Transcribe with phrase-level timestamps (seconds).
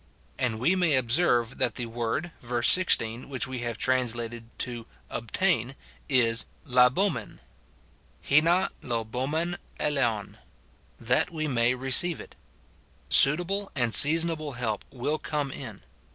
[0.39, 5.75] And we may observe that the word, verse 16, which we have translated to "obtain,"
[6.09, 7.13] is Xa€w,asv— iW
[8.27, 10.35] Xa§w/j.6v g'Xeov,
[10.99, 12.35] "That we may receive it;"
[13.09, 15.83] suitable and seasonable help will come in.